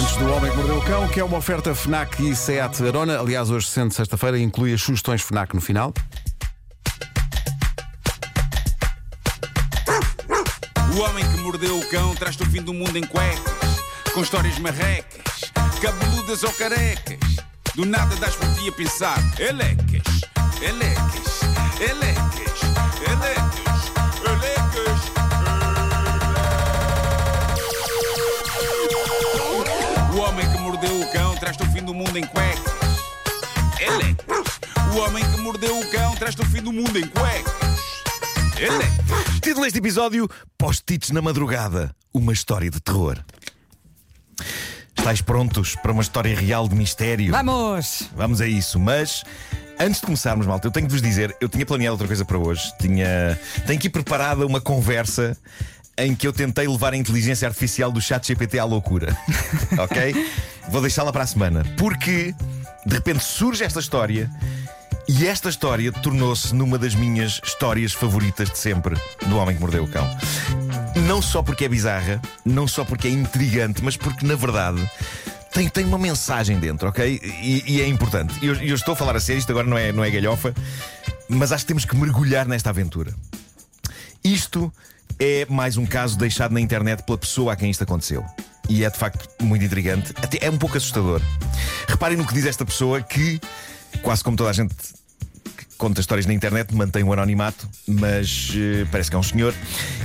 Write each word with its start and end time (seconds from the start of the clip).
Antes 0.00 0.16
do 0.16 0.32
Homem 0.32 0.50
que 0.50 0.56
Mordeu 0.56 0.78
o 0.78 0.82
Cão, 0.82 1.08
que 1.08 1.20
é 1.20 1.24
uma 1.24 1.36
oferta 1.36 1.74
FNAC 1.74 2.30
e 2.30 2.34
SEAT 2.34 2.82
Arona. 2.86 3.20
Aliás, 3.20 3.50
hoje, 3.50 3.66
sendo 3.66 3.92
sexta-feira, 3.92 4.38
inclui 4.38 4.72
as 4.72 4.80
sugestões 4.80 5.20
FNAC 5.20 5.54
no 5.54 5.60
final. 5.60 5.92
O 10.94 11.00
homem 11.00 11.22
que 11.30 11.40
mordeu 11.42 11.78
o 11.78 11.86
cão 11.90 12.14
traz-te 12.14 12.42
o 12.42 12.46
fim 12.46 12.62
do 12.62 12.72
mundo 12.72 12.96
em 12.96 13.02
cuecas, 13.02 13.82
com 14.14 14.22
histórias 14.22 14.58
marrecas, 14.58 15.52
cabeludas 15.82 16.42
ou 16.44 16.52
carecas. 16.54 17.36
Do 17.74 17.84
nada 17.84 18.16
das 18.16 18.34
por 18.36 18.48
ti 18.54 18.70
a 18.70 18.72
pensar, 18.72 19.18
elecas, 19.38 20.22
elecas, 20.62 21.40
elecas, 21.78 22.60
elecas, 23.06 23.92
elecas. 24.26 25.29
O 30.12 30.18
homem 30.18 30.50
que 30.50 30.58
mordeu 30.58 31.00
o 31.00 31.12
cão 31.12 31.36
traz-te 31.36 31.62
o 31.62 31.66
fim 31.66 31.82
do 31.82 31.94
mundo 31.94 32.16
em 32.18 32.26
cuecas, 32.26 32.72
elecas. 33.80 34.60
O 34.92 34.98
homem 34.98 35.24
que 35.24 35.40
mordeu 35.40 35.78
o 35.78 35.90
cão 35.90 36.16
traz-te 36.16 36.42
o 36.42 36.44
fim 36.46 36.60
do 36.60 36.72
mundo 36.72 36.98
em 36.98 37.06
cuecas, 37.06 38.02
elecas. 38.58 39.40
Título 39.40 39.64
deste 39.64 39.78
episódio: 39.78 40.28
Post-its 40.58 41.10
na 41.10 41.22
madrugada. 41.22 41.94
Uma 42.12 42.32
história 42.32 42.68
de 42.68 42.80
terror. 42.80 43.22
Estais 44.98 45.22
prontos 45.22 45.76
para 45.76 45.92
uma 45.92 46.02
história 46.02 46.34
real 46.34 46.68
de 46.68 46.74
mistério? 46.74 47.30
Vamos! 47.30 48.10
Vamos 48.16 48.40
a 48.40 48.46
isso, 48.48 48.80
mas. 48.80 49.22
Antes 49.78 50.00
de 50.00 50.06
começarmos, 50.06 50.46
malta, 50.46 50.66
eu 50.66 50.70
tenho 50.70 50.86
de 50.86 50.92
vos 50.92 51.00
dizer, 51.00 51.34
eu 51.40 51.48
tinha 51.48 51.64
planeado 51.64 51.94
outra 51.94 52.06
coisa 52.06 52.24
para 52.24 52.36
hoje. 52.36 52.70
Tinha. 52.78 53.38
Tenho 53.64 53.78
aqui 53.78 53.88
preparada 53.88 54.44
uma 54.44 54.60
conversa 54.60 55.38
em 56.04 56.14
que 56.14 56.26
eu 56.26 56.32
tentei 56.32 56.66
levar 56.66 56.92
a 56.92 56.96
inteligência 56.96 57.46
artificial 57.46 57.92
do 57.92 58.00
chat 58.00 58.26
GPT 58.26 58.58
à 58.58 58.64
loucura. 58.64 59.16
ok? 59.78 60.14
Vou 60.68 60.80
deixá-la 60.80 61.12
para 61.12 61.24
a 61.24 61.26
semana. 61.26 61.64
Porque 61.76 62.34
de 62.86 62.94
repente 62.94 63.22
surge 63.22 63.64
esta 63.64 63.80
história 63.80 64.30
e 65.08 65.26
esta 65.26 65.48
história 65.48 65.90
tornou-se 65.90 66.54
numa 66.54 66.78
das 66.78 66.94
minhas 66.94 67.40
histórias 67.42 67.92
favoritas 67.92 68.50
de 68.50 68.58
sempre 68.58 68.96
do 69.26 69.36
Homem 69.36 69.56
que 69.56 69.60
Mordeu 69.60 69.84
o 69.84 69.88
Cão. 69.88 70.08
Não 71.06 71.20
só 71.20 71.42
porque 71.42 71.64
é 71.64 71.68
bizarra, 71.68 72.20
não 72.44 72.68
só 72.68 72.84
porque 72.84 73.08
é 73.08 73.10
intrigante, 73.10 73.82
mas 73.82 73.96
porque 73.96 74.26
na 74.26 74.36
verdade 74.36 74.80
tem, 75.52 75.68
tem 75.68 75.84
uma 75.84 75.98
mensagem 75.98 76.58
dentro, 76.58 76.88
ok? 76.88 77.20
E, 77.22 77.64
e 77.66 77.80
é 77.82 77.88
importante. 77.88 78.34
E 78.40 78.46
eu, 78.46 78.54
eu 78.56 78.74
estou 78.74 78.92
a 78.92 78.96
falar 78.96 79.16
a 79.16 79.20
sério, 79.20 79.40
isto 79.40 79.50
agora 79.50 79.66
não 79.66 79.76
é, 79.76 79.90
não 79.92 80.04
é 80.04 80.10
galhofa, 80.10 80.54
mas 81.28 81.52
acho 81.52 81.64
que 81.64 81.68
temos 81.68 81.84
que 81.84 81.96
mergulhar 81.96 82.46
nesta 82.46 82.70
aventura. 82.70 83.12
Isto 84.22 84.72
é 85.18 85.46
mais 85.48 85.76
um 85.76 85.86
caso 85.86 86.18
deixado 86.18 86.52
na 86.52 86.60
internet 86.60 87.02
pela 87.02 87.18
pessoa 87.18 87.52
a 87.52 87.56
quem 87.56 87.70
isto 87.70 87.82
aconteceu. 87.82 88.24
E 88.68 88.84
é 88.84 88.90
de 88.90 88.96
facto 88.96 89.28
muito 89.42 89.64
intrigante, 89.64 90.12
até 90.16 90.46
é 90.46 90.50
um 90.50 90.56
pouco 90.56 90.76
assustador. 90.76 91.20
Reparem 91.88 92.16
no 92.16 92.26
que 92.26 92.32
diz 92.32 92.46
esta 92.46 92.64
pessoa 92.64 93.02
que, 93.02 93.40
quase 94.02 94.22
como 94.22 94.36
toda 94.36 94.50
a 94.50 94.52
gente 94.52 94.74
que 95.56 95.66
conta 95.76 96.00
histórias 96.00 96.26
na 96.26 96.32
internet, 96.32 96.74
mantém 96.74 97.02
o 97.02 97.12
anonimato, 97.12 97.68
mas 97.86 98.52
eh, 98.54 98.86
parece 98.90 99.10
que 99.10 99.16
é 99.16 99.18
um 99.18 99.22
senhor. 99.22 99.54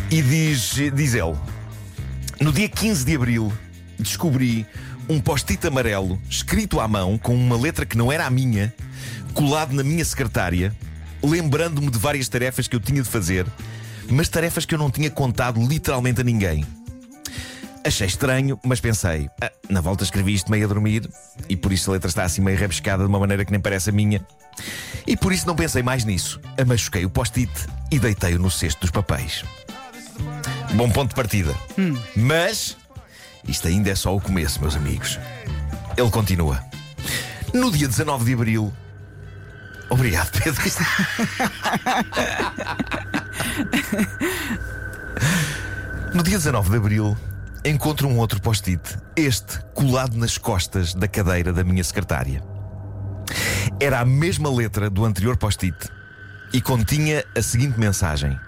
E 0.10 0.22
diz, 0.22 0.74
diz 0.94 1.14
ele: 1.14 1.36
No 2.42 2.52
dia 2.52 2.68
15 2.68 3.06
de 3.06 3.16
abril 3.16 3.54
descobri 4.00 4.66
um 5.08 5.20
post-it 5.20 5.66
amarelo 5.68 6.20
escrito 6.30 6.80
à 6.80 6.88
mão 6.88 7.18
com 7.18 7.36
uma 7.36 7.58
letra 7.58 7.86
que 7.86 7.98
não 7.98 8.12
era 8.12 8.26
a 8.26 8.30
minha, 8.30 8.74
colado 9.34 9.74
na 9.74 9.84
minha 9.84 10.04
secretária, 10.04 10.74
lembrando-me 11.22 11.90
de 11.90 12.00
várias 12.00 12.28
tarefas 12.28 12.68
que 12.68 12.76
eu 12.76 12.80
tinha 12.80 13.02
de 13.02 13.10
fazer, 13.10 13.46
mas 14.10 14.30
tarefas 14.30 14.66
que 14.66 14.76
eu 14.76 14.80
não 14.80 14.92
tinha 14.92 15.10
contado 15.10 15.66
literalmente 15.66 16.22
a 16.22 16.24
ninguém. 16.24 16.66
Achei 17.86 18.08
estranho, 18.08 18.60
mas 18.64 18.80
pensei, 18.80 19.30
"Ah, 19.42 19.52
na 19.70 19.80
volta 19.80 20.04
escrevi 20.04 20.34
isto 20.34 20.50
meio 20.50 20.66
a 20.66 20.68
dormir 20.68 21.08
e 21.48 21.56
por 21.56 21.72
isso 21.72 21.92
a 21.92 21.94
letra 21.94 22.10
está 22.10 22.24
assim 22.24 22.42
meio 22.42 22.60
rabiscada 22.60 23.04
de 23.04 23.10
uma 23.10 23.20
maneira 23.20 23.46
que 23.46 23.52
nem 23.52 23.62
parece 23.62 23.92
a 23.92 23.94
minha. 23.94 24.26
E 25.06 25.16
por 25.16 25.32
isso 25.32 25.46
não 25.46 25.56
pensei 25.56 25.84
mais 25.84 26.04
nisso. 26.04 26.40
Amachuquei 26.60 27.06
o 27.06 27.10
post-it 27.10 27.52
e 27.92 28.00
deitei-o 28.00 28.40
no 28.40 28.50
cesto 28.50 28.82
dos 28.82 28.90
papéis. 28.90 29.44
Bom 30.74 30.90
ponto 30.90 31.10
de 31.10 31.16
partida. 31.16 31.54
Mas 32.16 32.76
isto 33.48 33.68
ainda 33.68 33.92
é 33.92 33.96
só 33.96 34.16
o 34.16 34.22
começo, 34.22 34.60
meus 34.62 34.76
amigos. 34.76 35.20
Ele 35.96 36.10
continua. 36.10 36.64
No 37.54 37.72
dia 37.72 37.88
19 37.88 38.26
de 38.26 38.34
abril. 38.34 38.74
Obrigado, 39.90 40.32
Pedro. 40.32 40.64
No 46.14 46.24
dia 46.24 46.38
19 46.38 46.70
de 46.70 46.78
abril, 46.78 47.18
encontro 47.66 48.08
um 48.08 48.18
outro 48.18 48.42
post-it, 48.42 48.82
este 49.16 49.60
colado 49.74 50.18
nas 50.18 50.38
costas 50.38 50.94
da 50.94 51.08
cadeira 51.08 51.52
da 51.52 51.64
minha 51.64 51.84
secretária. 51.84 52.42
Era 53.80 54.00
a 54.00 54.06
mesma 54.06 54.50
letra 54.50 54.90
do 54.90 55.04
anterior 55.04 55.36
post-it 55.36 55.76
e 56.54 56.62
continha 56.62 57.24
a 57.36 57.42
seguinte 57.42 57.80
mensagem: 57.80 58.40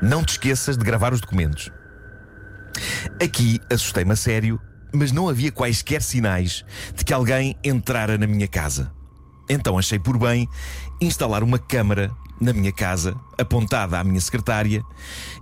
Não 0.00 0.24
te 0.24 0.30
esqueças 0.30 0.78
de 0.78 0.84
gravar 0.84 1.12
os 1.12 1.20
documentos. 1.20 1.70
Aqui 3.22 3.60
assustei-me 3.70 4.12
a 4.12 4.16
sério, 4.16 4.60
mas 4.92 5.12
não 5.12 5.28
havia 5.28 5.52
quaisquer 5.52 6.00
sinais 6.00 6.64
de 6.94 7.04
que 7.04 7.12
alguém 7.12 7.56
entrara 7.62 8.16
na 8.16 8.26
minha 8.26 8.48
casa. 8.48 8.90
Então 9.48 9.78
achei 9.78 9.98
por 9.98 10.18
bem 10.18 10.48
instalar 11.00 11.42
uma 11.42 11.58
câmara 11.58 12.10
na 12.40 12.52
minha 12.52 12.72
casa, 12.72 13.16
apontada 13.38 13.98
à 13.98 14.04
minha 14.04 14.20
secretária, 14.20 14.84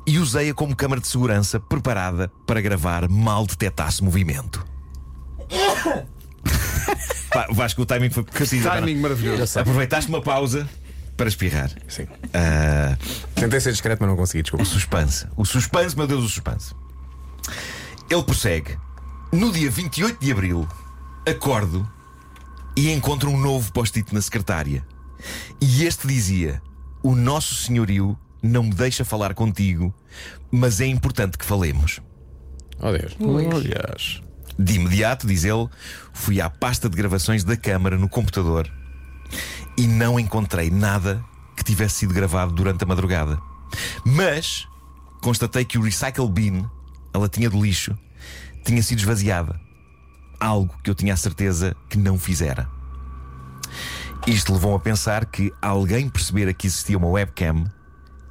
e 0.07 0.19
usei-a 0.19 0.55
como 0.55 0.77
câmara 0.77 1.01
de 1.01 1.09
segurança 1.09 1.59
preparada 1.59 2.31
para 2.47 2.61
gravar 2.61 3.09
mal 3.09 3.47
detectasse 3.47 4.03
movimento. 4.03 4.65
Pá, 7.33 7.49
Vasco, 7.51 7.83
o 7.83 7.87
timing 7.87 8.11
foi 8.11 8.23
preciso. 8.23 8.69
Timing 8.69 8.97
maravilhoso. 8.97 9.59
Aproveitaste 9.59 10.09
uma 10.09 10.23
pausa 10.23 10.69
para 11.17 11.29
espirrar. 11.29 11.71
Sim. 11.89 12.07
Ah, 12.33 12.97
Tentei 13.35 13.61
ser 13.61 13.73
discreto, 13.73 14.01
mas 14.01 14.09
não 14.09 14.17
consegui, 14.17 14.43
desculpa. 14.43 14.63
o 14.63 14.67
suspense. 14.67 15.27
O 15.37 15.45
suspense, 15.45 15.97
meu 15.97 16.07
Deus, 16.07 16.25
o 16.25 16.29
suspense. 16.29 16.75
Ele 18.09 18.23
prossegue. 18.23 18.79
No 19.33 19.51
dia 19.51 19.69
28 19.71 20.21
de 20.21 20.31
abril, 20.31 20.69
acordo 21.29 21.89
e 22.77 22.91
encontro 22.91 23.31
um 23.31 23.39
novo 23.39 23.73
post-it 23.73 24.13
na 24.13 24.21
secretária. 24.21 24.85
E 25.61 25.85
este 25.85 26.07
dizia: 26.07 26.63
O 27.03 27.15
nosso 27.15 27.55
senhorio 27.55 28.19
não 28.43 28.65
me 28.65 28.75
deixa 28.75 29.05
falar 29.05 29.35
contigo, 29.35 29.95
mas 30.51 30.81
é 30.81 30.87
importante 30.87 31.39
que 31.39 31.45
falemos. 31.45 32.01
Oh 32.81 32.93
Deus. 32.93 33.17
Aliás. 33.55 34.23
De 34.59 34.75
imediato, 34.75 35.27
diz 35.27 35.45
ele, 35.45 35.69
fui 36.13 36.41
à 36.41 36.49
pasta 36.49 36.89
de 36.89 36.97
gravações 36.97 37.43
da 37.43 37.57
câmara 37.57 37.99
no 37.99 38.09
computador 38.09 38.71
e 39.77 39.87
não 39.87 40.21
encontrei 40.21 40.71
nada 40.71 41.25
que 41.57 41.65
tivesse 41.65 42.01
sido 42.01 42.15
gravado 42.15 42.53
durante 42.53 42.85
a 42.85 42.87
madrugada. 42.87 43.39
Mas 44.05 44.69
constatei 45.23 45.65
que 45.65 45.79
o 45.79 45.83
recycle 45.83 46.29
bin, 46.29 46.65
a 47.13 47.19
latinha 47.19 47.49
de 47.49 47.59
lixo, 47.59 47.99
tinha 48.65 48.83
sido 48.83 48.99
esvaziada. 48.99 49.61
Algo 50.39 50.75
que 50.83 50.91
eu 50.91 50.95
tinha 50.95 51.15
a 51.15 51.17
certeza 51.17 51.77
que 51.89 51.99
não 51.99 52.19
fizera. 52.19 52.69
Isto 54.27 54.55
levou 54.55 54.75
a 54.75 54.81
pensar 54.81 55.27
que 55.27 55.53
alguém 55.61 56.09
percebera 56.09 56.55
que 56.55 56.67
existia 56.67 56.97
uma 56.97 57.09
webcam 57.09 57.65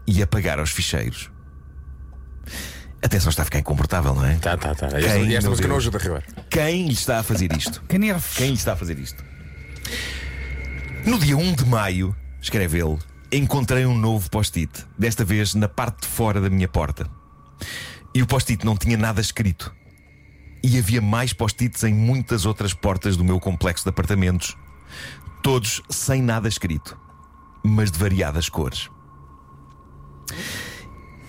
e 0.07 0.23
apagar 0.23 0.59
os 0.59 0.71
ficheiros. 0.71 1.29
Até 3.03 3.19
só 3.19 3.29
está 3.29 3.41
a 3.41 3.45
ficar 3.45 3.59
incomportável, 3.59 4.15
não 4.15 4.25
é? 4.25 4.35
Tá, 4.35 4.57
tá, 4.57 4.73
tá. 4.73 4.87
Quem, 4.87 5.35
esta, 5.35 5.49
música 5.49 5.67
não 5.67 5.75
ajuda, 5.75 5.97
Ribeiro. 5.97 6.23
Quem 6.49 6.87
lhe 6.87 6.93
está 6.93 7.19
a 7.19 7.23
fazer 7.23 7.51
isto? 7.55 7.81
Que 7.87 7.97
nervos! 7.97 8.35
Quem 8.35 8.47
lhe 8.47 8.53
está 8.53 8.73
a 8.73 8.75
fazer 8.75 8.97
isto? 8.97 9.23
No 11.05 11.19
dia 11.19 11.35
1 11.37 11.53
de 11.53 11.65
maio, 11.65 12.15
escreve 12.41 12.79
ele, 12.79 12.97
encontrei 13.29 13.85
um 13.85 13.97
novo 13.97 14.29
post-it, 14.29 14.85
desta 14.97 15.25
vez 15.25 15.53
na 15.53 15.67
parte 15.67 16.03
de 16.03 16.07
fora 16.07 16.39
da 16.39 16.49
minha 16.49 16.67
porta. 16.67 17.05
E 18.15 18.21
o 18.21 18.25
post-it 18.25 18.65
não 18.65 18.77
tinha 18.77 18.97
nada 18.97 19.19
escrito. 19.19 19.73
E 20.63 20.77
havia 20.79 21.01
mais 21.01 21.33
post-its 21.33 21.83
em 21.83 21.93
muitas 21.93 22.45
outras 22.45 22.73
portas 22.73 23.17
do 23.17 23.23
meu 23.23 23.39
complexo 23.39 23.83
de 23.83 23.89
apartamentos, 23.89 24.55
todos 25.41 25.81
sem 25.89 26.21
nada 26.21 26.47
escrito, 26.47 26.97
mas 27.61 27.91
de 27.91 27.99
variadas 27.99 28.47
cores. 28.47 28.89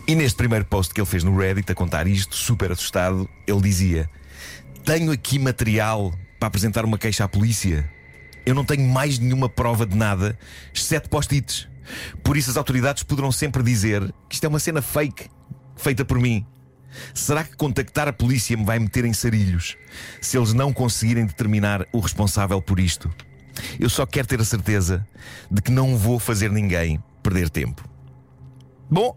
E 0.06 0.14
neste 0.14 0.36
primeiro 0.36 0.64
post 0.66 0.92
que 0.92 1.00
ele 1.00 1.08
fez 1.08 1.24
no 1.24 1.36
Reddit 1.36 1.72
a 1.72 1.74
contar 1.74 2.06
isto, 2.06 2.36
super 2.36 2.70
assustado, 2.70 3.28
ele 3.46 3.60
dizia: 3.60 4.08
Tenho 4.84 5.10
aqui 5.10 5.38
material 5.38 6.12
para 6.38 6.48
apresentar 6.48 6.84
uma 6.84 6.98
queixa 6.98 7.24
à 7.24 7.28
polícia. 7.28 7.90
Eu 8.44 8.54
não 8.54 8.64
tenho 8.64 8.86
mais 8.86 9.18
nenhuma 9.18 9.48
prova 9.48 9.86
de 9.86 9.96
nada, 9.96 10.38
exceto 10.74 11.08
post-its. 11.08 11.66
Por 12.22 12.36
isso 12.36 12.50
as 12.50 12.56
autoridades 12.56 13.02
poderão 13.02 13.32
sempre 13.32 13.62
dizer 13.62 14.14
que 14.28 14.34
isto 14.34 14.44
é 14.44 14.48
uma 14.48 14.58
cena 14.58 14.82
fake, 14.82 15.28
feita 15.74 16.04
por 16.04 16.18
mim. 16.20 16.46
Será 17.12 17.44
que 17.44 17.56
contactar 17.56 18.08
a 18.08 18.12
polícia 18.12 18.56
me 18.56 18.64
vai 18.64 18.78
meter 18.78 19.04
em 19.04 19.12
sarilhos 19.12 19.76
se 20.20 20.36
eles 20.36 20.52
não 20.52 20.72
conseguirem 20.72 21.26
determinar 21.26 21.86
o 21.92 22.00
responsável 22.00 22.60
por 22.60 22.78
isto? 22.78 23.10
Eu 23.78 23.88
só 23.88 24.04
quero 24.04 24.26
ter 24.26 24.40
a 24.40 24.44
certeza 24.44 25.06
de 25.50 25.62
que 25.62 25.70
não 25.70 25.96
vou 25.96 26.18
fazer 26.18 26.50
ninguém 26.50 27.02
perder 27.22 27.48
tempo. 27.48 27.88
Bom, 28.90 29.16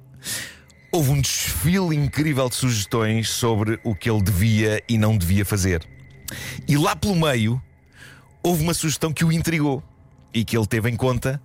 houve 0.92 1.12
um 1.12 1.22
desfile 1.22 1.96
incrível 1.96 2.48
de 2.50 2.56
sugestões 2.56 3.30
sobre 3.30 3.80
o 3.84 3.96
que 3.96 4.10
ele 4.10 4.22
devia 4.22 4.82
e 4.88 4.98
não 4.98 5.18
devia 5.18 5.46
fazer. 5.46 5.88
E 6.68 6.78
lá 6.78 6.96
pelo 6.96 7.16
meio 7.16 7.62
houve 8.44 8.64
uma 8.64 8.74
sugestão 8.74 9.12
que 9.12 9.26
o 9.26 9.32
intrigou 9.32 9.84
e 10.34 10.46
que 10.46 10.58
ele 10.58 10.68
teve 10.68 10.90
em 10.90 10.96
conta 10.96 11.42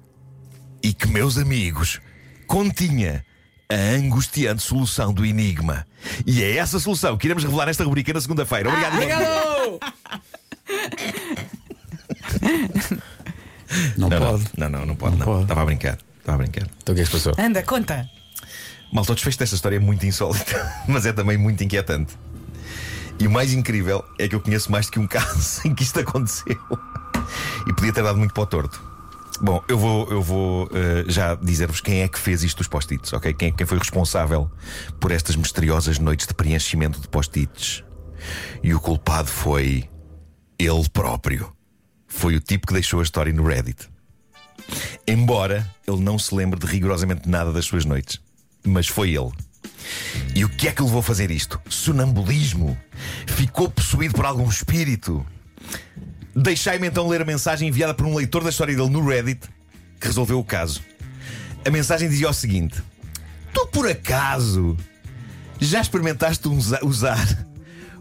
e 0.82 0.92
que, 0.92 1.06
meus 1.06 1.38
amigos, 1.38 2.00
continha 2.46 3.24
a 3.72 3.96
angustiante 3.96 4.62
solução 4.62 5.12
do 5.12 5.24
enigma. 5.24 5.86
E 6.26 6.42
é 6.42 6.56
essa 6.56 6.78
solução 6.80 7.16
que 7.16 7.26
iremos 7.26 7.44
revelar 7.44 7.66
nesta 7.66 7.84
rubrica 7.84 8.12
na 8.12 8.20
segunda-feira. 8.20 8.68
Obrigado, 8.68 8.94
Obrigado! 8.94 9.80
Não, 13.96 14.08
Não, 14.10 14.18
pode. 14.18 14.44
não, 14.58 14.68
não, 14.68 14.84
não 14.86 14.94
pode, 14.94 15.16
não. 15.16 15.24
pode. 15.24 15.42
Estava 15.42 15.62
a 15.62 15.64
brincar. 15.64 15.96
Estava 16.18 16.34
a 16.34 16.38
brincar. 16.38 16.68
Então 16.82 16.92
o 16.92 16.96
que 16.96 17.02
é 17.02 17.04
que 17.06 17.10
passou? 17.10 17.32
Anda, 17.38 17.62
conta. 17.62 18.06
Malta, 18.92 19.12
o 19.12 19.14
desfecho 19.14 19.38
desta 19.38 19.54
história 19.54 19.76
é 19.76 19.78
muito 19.78 20.04
insólito, 20.04 20.54
mas 20.86 21.06
é 21.06 21.12
também 21.12 21.38
muito 21.38 21.64
inquietante. 21.64 22.12
E 23.18 23.26
o 23.26 23.30
mais 23.30 23.52
incrível 23.54 24.04
é 24.18 24.28
que 24.28 24.34
eu 24.34 24.40
conheço 24.40 24.70
mais 24.70 24.86
do 24.86 24.92
que 24.92 24.98
um 24.98 25.06
caso 25.08 25.66
em 25.66 25.74
que 25.74 25.82
isto 25.84 25.98
aconteceu. 26.00 26.58
E 27.66 27.72
podia 27.72 27.92
ter 27.94 28.02
dado 28.02 28.18
muito 28.18 28.34
para 28.34 28.42
o 28.42 28.46
torto. 28.46 28.82
Bom, 29.42 29.60
eu 29.66 29.76
vou, 29.76 30.08
eu 30.08 30.22
vou 30.22 30.68
eh, 30.72 31.04
já 31.08 31.34
dizer-vos 31.34 31.80
quem 31.80 32.02
é 32.02 32.08
que 32.08 32.16
fez 32.16 32.44
isto 32.44 32.58
dos 32.58 32.68
post-its, 32.68 33.12
ok? 33.12 33.34
Quem, 33.34 33.52
quem 33.52 33.66
foi 33.66 33.76
responsável 33.76 34.48
por 35.00 35.10
estas 35.10 35.34
misteriosas 35.34 35.98
noites 35.98 36.28
de 36.28 36.34
preenchimento 36.34 37.00
de 37.00 37.08
post-its. 37.08 37.82
E 38.62 38.72
o 38.72 38.78
culpado 38.78 39.26
foi 39.26 39.90
ele 40.56 40.88
próprio. 40.90 41.52
Foi 42.06 42.36
o 42.36 42.40
tipo 42.40 42.68
que 42.68 42.72
deixou 42.72 43.00
a 43.00 43.02
história 43.02 43.32
no 43.32 43.42
Reddit. 43.42 43.88
Embora 45.08 45.68
ele 45.88 46.00
não 46.00 46.20
se 46.20 46.32
lembre 46.32 46.60
de 46.60 46.66
rigorosamente 46.66 47.28
nada 47.28 47.52
das 47.52 47.64
suas 47.64 47.84
noites. 47.84 48.20
Mas 48.64 48.86
foi 48.86 49.10
ele. 49.10 49.32
E 50.36 50.44
o 50.44 50.48
que 50.48 50.68
é 50.68 50.72
que 50.72 50.82
levou 50.82 51.00
a 51.00 51.02
fazer 51.02 51.32
isto? 51.32 51.60
Sonambulismo? 51.68 52.78
Ficou 53.26 53.68
possuído 53.68 54.14
por 54.14 54.24
algum 54.24 54.48
espírito? 54.48 55.26
Deixai-me 56.34 56.86
então 56.88 57.06
ler 57.08 57.20
a 57.22 57.24
mensagem 57.24 57.68
enviada 57.68 57.92
por 57.94 58.06
um 58.06 58.16
leitor 58.16 58.42
da 58.42 58.50
história 58.50 58.74
dele 58.74 58.88
no 58.88 59.04
Reddit 59.06 59.46
que 60.00 60.06
resolveu 60.06 60.38
o 60.38 60.44
caso. 60.44 60.80
A 61.66 61.70
mensagem 61.70 62.08
dizia 62.08 62.28
o 62.28 62.32
seguinte: 62.34 62.82
Tu 63.52 63.66
por 63.68 63.88
acaso 63.88 64.76
já 65.60 65.80
experimentaste 65.80 66.48
usa- 66.48 66.80
usar 66.82 67.46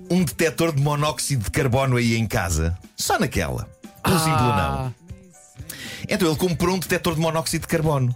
um 0.10 0.24
detector 0.24 0.74
de 0.74 0.82
monóxido 0.82 1.44
de 1.44 1.52
carbono 1.52 1.98
aí 1.98 2.16
em 2.16 2.26
casa? 2.26 2.78
Só 2.96 3.20
naquela. 3.20 3.70
Um 4.08 4.18
sim 4.18 4.26
pelo 4.36 4.56
não. 4.56 4.96
Então 6.10 6.28
ele 6.28 6.38
comprou 6.38 6.76
um 6.76 6.80
detector 6.80 7.14
de 7.14 7.20
monóxido 7.22 7.62
de 7.62 7.68
carbono. 7.68 8.16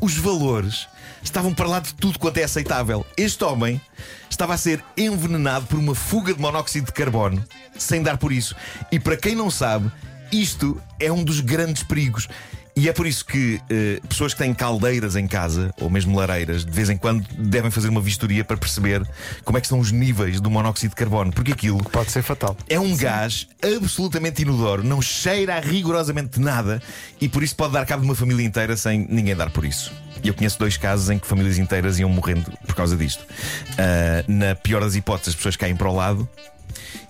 Os 0.00 0.14
valores 0.16 0.86
estavam 1.22 1.54
para 1.54 1.66
lá 1.66 1.80
de 1.80 1.94
tudo 1.94 2.18
quanto 2.18 2.36
é 2.36 2.44
aceitável. 2.44 3.04
Este 3.16 3.42
homem 3.44 3.80
estava 4.28 4.52
a 4.52 4.58
ser 4.58 4.84
envenenado 4.94 5.66
por 5.66 5.78
uma 5.78 5.94
fuga 5.94 6.34
de 6.34 6.40
monóxido 6.40 6.86
de 6.86 6.92
carbono, 6.92 7.42
sem 7.78 8.02
dar 8.02 8.18
por 8.18 8.30
isso. 8.30 8.54
E 8.92 9.00
para 9.00 9.16
quem 9.16 9.34
não 9.34 9.50
sabe, 9.50 9.90
isto 10.30 10.80
é 11.00 11.10
um 11.10 11.24
dos 11.24 11.40
grandes 11.40 11.82
perigos. 11.82 12.28
E 12.78 12.90
é 12.90 12.92
por 12.92 13.06
isso 13.06 13.24
que 13.24 13.58
eh, 13.70 14.00
pessoas 14.06 14.34
que 14.34 14.40
têm 14.40 14.52
caldeiras 14.52 15.16
em 15.16 15.26
casa, 15.26 15.72
ou 15.80 15.88
mesmo 15.88 16.14
lareiras, 16.14 16.62
de 16.62 16.70
vez 16.70 16.90
em 16.90 16.98
quando 16.98 17.26
devem 17.38 17.70
fazer 17.70 17.88
uma 17.88 18.02
vistoria 18.02 18.44
para 18.44 18.56
perceber 18.58 19.02
como 19.44 19.56
é 19.56 19.62
que 19.62 19.66
estão 19.66 19.80
os 19.80 19.90
níveis 19.90 20.42
do 20.42 20.50
monóxido 20.50 20.90
de 20.90 20.96
carbono. 20.96 21.32
Porque 21.32 21.52
aquilo 21.52 21.82
Pode 21.84 22.10
ser 22.10 22.20
fatal. 22.22 22.54
é 22.68 22.78
um 22.78 22.94
gás 22.94 23.48
absolutamente 23.80 24.42
inodoro, 24.42 24.84
não 24.84 25.00
cheira 25.00 25.56
a 25.56 25.60
rigorosamente 25.60 26.38
nada 26.38 26.82
e 27.18 27.30
por 27.30 27.42
isso 27.42 27.56
pode 27.56 27.72
dar 27.72 27.86
cabo 27.86 28.02
de 28.02 28.08
uma 28.08 28.14
família 28.14 28.44
inteira 28.44 28.76
sem 28.76 29.06
ninguém 29.08 29.34
dar 29.34 29.48
por 29.50 29.64
isso. 29.64 29.90
E 30.22 30.28
eu 30.28 30.34
conheço 30.34 30.58
dois 30.58 30.76
casos 30.76 31.08
em 31.08 31.18
que 31.18 31.26
famílias 31.26 31.56
inteiras 31.56 31.98
iam 31.98 32.10
morrendo 32.10 32.52
por 32.66 32.74
causa 32.74 32.94
disto. 32.94 33.24
Ah, 33.78 34.22
na 34.28 34.54
pior 34.54 34.82
das 34.82 34.94
hipóteses, 34.94 35.28
as 35.30 35.34
pessoas 35.34 35.56
caem 35.56 35.74
para 35.74 35.88
o 35.88 35.94
lado. 35.94 36.28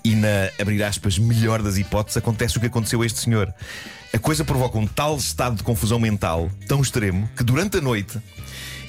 E 0.04 0.14
na, 0.14 0.48
abrir 0.60 0.82
aspas, 0.84 1.18
melhor 1.18 1.60
das 1.60 1.76
hipóteses, 1.76 2.16
acontece 2.16 2.56
o 2.56 2.60
que 2.60 2.66
aconteceu 2.66 3.02
a 3.02 3.06
este 3.06 3.18
senhor. 3.18 3.52
A 4.16 4.18
coisa 4.18 4.46
provoca 4.46 4.78
um 4.78 4.86
tal 4.86 5.14
estado 5.18 5.56
de 5.56 5.62
confusão 5.62 6.00
mental, 6.00 6.50
tão 6.66 6.80
extremo, 6.80 7.28
que 7.36 7.44
durante 7.44 7.76
a 7.76 7.80
noite 7.82 8.18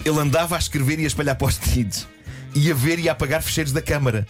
ele 0.06 0.18
andava 0.19 0.56
a 0.56 0.57
escrever 0.57 1.00
e 1.00 1.03
a 1.03 1.07
espalhar 1.07 1.35
post-its, 1.35 2.07
e 2.56 2.71
a 2.71 2.74
ver 2.74 2.97
e 2.97 3.09
a 3.09 3.12
apagar 3.12 3.41
fecheiros 3.44 3.74
da 3.74 3.81
câmara. 3.81 4.25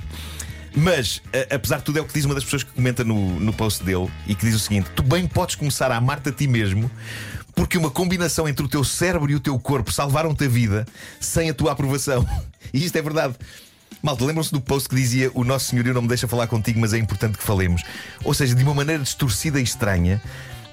Mas, 0.76 1.22
a- 1.32 1.54
apesar 1.54 1.78
de 1.78 1.84
tudo, 1.84 2.00
é 2.00 2.02
o 2.02 2.06
que 2.06 2.16
diz 2.16 2.26
uma 2.26 2.34
das 2.34 2.44
pessoas 2.44 2.64
que 2.64 2.72
comenta 2.72 3.04
no, 3.04 3.40
no 3.40 3.54
post 3.54 3.84
dele 3.84 4.10
e 4.26 4.34
que 4.34 4.44
diz 4.44 4.56
o 4.56 4.60
seguinte: 4.60 4.90
Tu 4.96 5.04
bem 5.04 5.28
podes 5.28 5.54
começar 5.54 5.92
a 5.92 5.98
amar-te 5.98 6.30
a 6.30 6.32
ti 6.32 6.48
mesmo, 6.48 6.90
porque 7.56 7.78
uma 7.78 7.92
combinação 7.92 8.48
entre 8.50 8.66
o 8.66 8.68
teu 8.68 8.84
cérebro 8.84 9.30
e 9.32 9.36
o 9.36 9.40
teu 9.40 9.58
corpo 9.60 9.92
salvaram-te 9.92 10.46
a 10.46 10.48
vida 10.50 10.84
sem 11.20 11.48
a 11.50 11.54
tua 11.54 11.74
aprovação. 11.74 12.28
E 12.74 12.84
isto 12.84 12.98
é 12.98 13.02
verdade. 13.02 13.34
Malta, 14.04 14.26
lembram-se 14.26 14.52
do 14.52 14.60
post 14.60 14.90
que 14.90 14.96
dizia 14.96 15.32
O 15.34 15.46
Nosso 15.46 15.68
Senhorio 15.68 15.94
não 15.94 16.02
me 16.02 16.08
deixa 16.10 16.28
falar 16.28 16.48
contigo, 16.48 16.82
mas 16.82 16.92
é 16.94 16.98
importante 16.98 17.38
que 17.38 17.44
falemos. 17.44 17.82
Ou 18.26 18.34
seja, 18.34 18.54
de 18.54 18.62
uma 18.62 18.74
maneira 18.74 19.02
distorcida 19.02 19.58
e 19.58 19.64
estranha, 19.64 20.22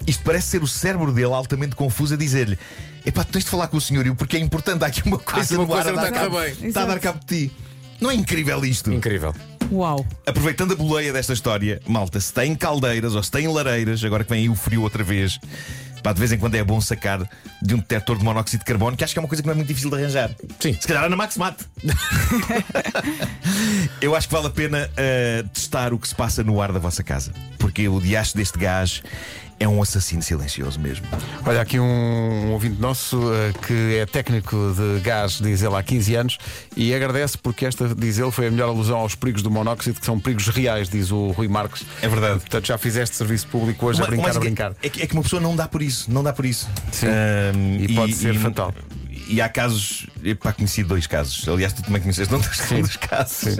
isto 0.06 0.22
parece 0.24 0.48
ser 0.48 0.62
o 0.62 0.66
cérebro 0.66 1.12
dele 1.12 1.32
altamente 1.32 1.74
confuso 1.74 2.14
a 2.14 2.16
dizer-lhe: 2.16 2.58
Epá, 3.04 3.24
tu 3.24 3.32
tens 3.32 3.44
de 3.44 3.50
falar 3.50 3.68
com 3.68 3.76
o 3.76 3.80
Senhorio 3.80 4.14
porque 4.14 4.36
é 4.36 4.40
importante, 4.40 4.82
há 4.82 4.86
aqui 4.86 5.02
uma 5.06 5.18
coisa 5.18 5.56
uma 5.56 5.66
no 5.66 5.74
ar 5.74 5.84
coisa 5.84 6.00
a 6.00 6.08
está 6.08 6.24
a 6.24 6.28
bem. 6.28 6.68
Está 6.68 6.82
a 6.82 6.86
dar 6.86 7.00
cabo 7.00 7.20
de 7.20 7.48
ti. 7.48 7.52
Não 8.00 8.10
é 8.10 8.14
incrível 8.14 8.64
isto? 8.64 8.92
Incrível. 8.92 9.34
Uau. 9.70 10.04
Aproveitando 10.26 10.72
a 10.72 10.76
boleia 10.76 11.12
desta 11.12 11.32
história, 11.32 11.80
malta, 11.86 12.20
se 12.20 12.32
tem 12.32 12.54
caldeiras 12.54 13.14
ou 13.14 13.22
se 13.22 13.30
tem 13.30 13.48
lareiras, 13.48 14.04
agora 14.04 14.24
que 14.24 14.30
vem 14.30 14.42
aí 14.42 14.48
o 14.48 14.54
frio 14.54 14.82
outra 14.82 15.02
vez, 15.02 15.38
pá, 16.02 16.12
de 16.12 16.18
vez 16.18 16.32
em 16.32 16.38
quando 16.38 16.54
é 16.54 16.62
bom 16.62 16.80
sacar 16.80 17.28
de 17.62 17.74
um 17.74 17.78
detector 17.78 18.18
de 18.18 18.24
monóxido 18.24 18.58
de 18.58 18.64
carbono, 18.64 18.96
que 18.96 19.04
acho 19.04 19.14
que 19.14 19.18
é 19.18 19.22
uma 19.22 19.28
coisa 19.28 19.42
que 19.42 19.46
não 19.46 19.52
é 19.52 19.56
muito 19.56 19.68
difícil 19.68 19.90
de 19.90 19.96
arranjar. 19.96 20.30
Sim. 20.60 20.76
Se 20.78 20.86
calhar 20.86 21.08
na 21.08 21.16
Max 21.16 21.36
Mate. 21.36 21.64
Eu 24.00 24.14
acho 24.14 24.28
que 24.28 24.34
vale 24.34 24.48
a 24.48 24.50
pena 24.50 24.90
uh, 24.90 25.48
testar 25.48 25.94
o 25.94 25.98
que 25.98 26.06
se 26.06 26.14
passa 26.14 26.44
no 26.44 26.60
ar 26.60 26.72
da 26.72 26.78
vossa 26.78 27.02
casa, 27.02 27.32
porque 27.58 27.88
o 27.88 28.00
diacho 28.00 28.36
deste 28.36 28.58
gás 28.58 29.02
é 29.64 29.68
um 29.68 29.82
assassino 29.82 30.22
silencioso 30.22 30.78
mesmo. 30.78 31.06
Olha, 31.44 31.60
aqui 31.60 31.80
um 31.80 32.52
ouvinte 32.52 32.80
nosso 32.80 33.18
eh, 33.32 33.52
que 33.66 33.96
é 33.96 34.06
técnico 34.06 34.56
de 34.76 35.00
gás, 35.00 35.38
diz 35.40 35.62
ele, 35.62 35.74
há 35.74 35.82
15 35.82 36.14
anos, 36.14 36.38
e 36.76 36.94
agradece 36.94 37.38
porque 37.38 37.64
esta, 37.64 37.88
diz 37.94 38.18
ele, 38.18 38.30
foi 38.30 38.48
a 38.48 38.50
melhor 38.50 38.68
alusão 38.68 38.98
aos 38.98 39.14
perigos 39.14 39.42
do 39.42 39.50
monóxido, 39.50 39.98
que 39.98 40.06
são 40.06 40.20
perigos 40.20 40.48
reais, 40.48 40.88
diz 40.88 41.10
o 41.10 41.28
Rui 41.30 41.48
Marques. 41.48 41.84
É 42.02 42.08
verdade. 42.08 42.40
Portanto, 42.40 42.66
já 42.66 42.78
fizeste 42.78 43.16
serviço 43.16 43.46
público 43.48 43.86
hoje 43.86 44.02
a 44.02 44.06
brincar, 44.06 44.36
a 44.36 44.38
brincar. 44.38 44.72
É 44.82 44.88
que, 44.88 45.02
é 45.02 45.06
que 45.06 45.14
uma 45.14 45.22
pessoa 45.22 45.40
não 45.40 45.56
dá 45.56 45.66
por 45.66 45.82
isso, 45.82 46.10
não 46.10 46.22
dá 46.22 46.32
por 46.32 46.44
isso. 46.44 46.68
Sim. 46.92 47.06
Ahm, 47.06 47.80
E 47.80 47.94
pode 47.94 48.12
ser 48.14 48.34
fatal. 48.38 48.72
E 49.26 49.40
há 49.40 49.48
casos, 49.48 50.06
epá, 50.22 50.52
conheci 50.52 50.82
dois 50.82 51.06
casos. 51.06 51.48
Aliás, 51.48 51.72
tu 51.72 51.82
também 51.82 52.00
conheceste 52.00 52.34
um 52.34 52.38
dos, 52.38 52.72
um 52.72 52.80
dos 52.80 52.96
casos. 52.96 53.56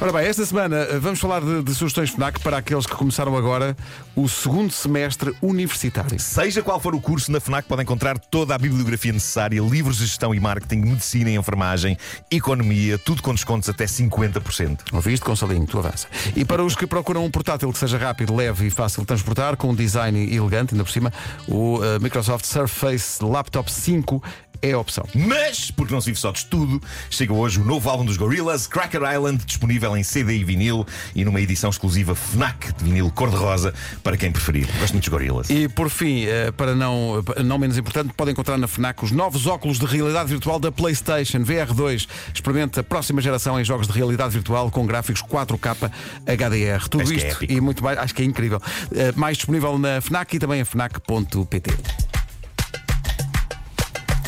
Ora 0.00 0.12
bem, 0.12 0.26
esta 0.26 0.44
semana 0.44 0.76
eh, 0.76 0.98
vamos 0.98 1.20
falar 1.20 1.40
de, 1.40 1.62
de 1.62 1.74
sugestões 1.74 2.10
FNAC 2.10 2.40
para 2.40 2.58
aqueles 2.58 2.86
que 2.86 2.94
começaram 2.94 3.36
agora 3.36 3.76
o 4.16 4.28
segundo 4.28 4.72
semestre 4.72 5.34
universitário. 5.40 6.18
Seja 6.18 6.62
qual 6.62 6.80
for 6.80 6.94
o 6.94 7.00
curso, 7.00 7.30
na 7.30 7.40
FNAC 7.40 7.68
pode 7.68 7.82
encontrar 7.82 8.18
toda 8.18 8.54
a 8.54 8.58
bibliografia 8.58 9.12
necessária, 9.12 9.60
livros 9.60 9.98
de 9.98 10.06
gestão 10.06 10.34
e 10.34 10.40
marketing, 10.40 10.80
medicina 10.80 11.30
e 11.30 11.36
enfermagem, 11.36 11.96
economia, 12.30 12.98
tudo 12.98 13.22
com 13.22 13.34
descontos 13.34 13.68
até 13.68 13.84
50%. 13.84 14.80
Ouviste, 14.92 15.24
Consalinho? 15.24 15.66
Tu 15.66 15.78
avança. 15.78 16.08
E 16.34 16.44
para 16.44 16.64
os 16.64 16.74
que 16.74 16.86
procuram 16.86 17.24
um 17.24 17.30
portátil 17.30 17.72
que 17.72 17.78
seja 17.78 17.98
rápido, 17.98 18.34
leve 18.34 18.66
e 18.66 18.70
fácil 18.70 19.02
de 19.02 19.06
transportar, 19.06 19.56
com 19.56 19.70
um 19.70 19.74
design 19.74 20.34
elegante, 20.34 20.74
ainda 20.74 20.84
por 20.84 20.90
cima, 20.90 21.12
o 21.46 21.80
eh, 21.82 21.98
Microsoft 22.00 22.44
Surface 22.44 23.24
Laptop 23.24 23.70
5 23.70 24.22
é 24.64 24.72
a 24.72 24.78
opção. 24.78 25.06
Mas, 25.14 25.70
porque 25.70 25.92
não 25.92 26.00
se 26.00 26.06
vive 26.06 26.18
só 26.18 26.32
de 26.32 26.38
estudo, 26.38 26.80
chega 27.10 27.32
hoje 27.32 27.60
o 27.60 27.64
novo 27.64 27.88
álbum 27.90 28.04
dos 28.04 28.16
Gorillaz, 28.16 28.66
Cracker 28.66 29.02
Island, 29.02 29.44
disponível 29.44 29.96
em 29.96 30.02
CD 30.02 30.38
e 30.38 30.44
vinil 30.44 30.86
e 31.14 31.24
numa 31.24 31.40
edição 31.40 31.70
exclusiva 31.70 32.14
FNAC 32.14 32.72
de 32.72 32.84
vinil 32.84 33.10
cor-de-rosa, 33.10 33.74
para 34.02 34.16
quem 34.16 34.32
preferir. 34.32 34.66
Gosto 34.80 34.92
muito 34.94 35.04
dos 35.04 35.08
Gorillaz. 35.08 35.50
E 35.50 35.68
por 35.68 35.90
fim, 35.90 36.24
eh, 36.24 36.50
para 36.52 36.74
não, 36.74 37.22
não 37.44 37.58
menos 37.58 37.76
importante, 37.76 38.12
pode 38.16 38.30
encontrar 38.30 38.56
na 38.56 38.66
FNAC 38.66 39.04
os 39.04 39.10
novos 39.10 39.46
óculos 39.46 39.78
de 39.78 39.86
realidade 39.86 40.28
virtual 40.30 40.58
da 40.58 40.72
PlayStation 40.72 41.40
VR2. 41.40 42.06
Experimente 42.32 42.80
a 42.80 42.82
próxima 42.82 43.20
geração 43.20 43.60
em 43.60 43.64
jogos 43.64 43.86
de 43.86 43.92
realidade 43.92 44.32
virtual 44.32 44.70
com 44.70 44.86
gráficos 44.86 45.22
4K 45.22 45.90
HDR. 46.26 46.88
Tudo 46.88 47.02
Acho 47.02 47.12
é 47.12 47.16
isto 47.16 47.26
épico. 47.36 47.52
e 47.52 47.60
muito 47.60 47.82
mais, 47.84 47.98
acho 47.98 48.14
que 48.14 48.22
é 48.22 48.24
incrível. 48.24 48.60
Eh, 48.94 49.12
Mais 49.16 49.36
disponível 49.36 49.78
na 49.78 50.00
FNAC 50.00 50.36
e 50.36 50.38
também 50.38 50.60
em 50.60 50.64
FNAC.pt. 50.64 52.23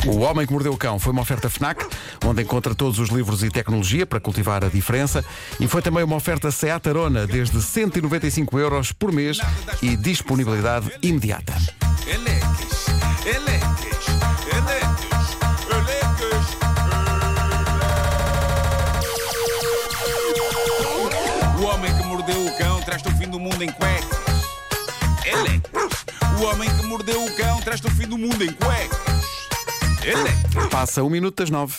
O 0.05 0.19
Homem 0.19 0.45
que 0.45 0.53
Mordeu 0.53 0.73
o 0.73 0.77
Cão 0.77 0.99
foi 0.99 1.11
uma 1.11 1.21
oferta 1.21 1.49
FNAC, 1.49 1.85
onde 2.25 2.41
encontra 2.41 2.75
todos 2.75 2.99
os 2.99 3.09
livros 3.09 3.43
e 3.43 3.49
tecnologia 3.49 4.05
para 4.05 4.19
cultivar 4.19 4.63
a 4.63 4.69
diferença. 4.69 5.23
E 5.59 5.67
foi 5.67 5.81
também 5.81 6.03
uma 6.03 6.15
oferta 6.15 6.51
Seat 6.51 6.87
Arona, 6.87 7.25
desde 7.25 7.61
195 7.61 8.59
euros 8.59 8.91
por 8.91 9.11
mês 9.11 9.39
e 9.81 9.95
disponibilidade 9.95 10.91
imediata. 11.01 11.53
O 21.59 21.63
homem 21.63 21.93
que 21.95 22.03
mordeu 22.03 22.45
o 22.45 22.57
cão 22.57 22.81
traz-te 22.81 23.09
o 23.09 23.17
fim 23.17 23.29
do 23.29 23.39
mundo 23.39 23.61
em 23.63 23.71
cuecas. 23.71 24.17
O 26.39 26.43
homem 26.43 26.69
que 26.69 26.85
mordeu 26.85 27.23
o 27.23 27.35
cão 27.35 27.59
traz-te 27.61 27.87
o 27.87 27.91
fim 27.91 28.07
do 28.07 28.17
mundo 28.17 28.43
em 28.43 28.51
cuecas. 28.53 29.36
Passa 30.69 31.03
um 31.03 31.09
minuto 31.09 31.37
das 31.37 31.49
nove. 31.49 31.73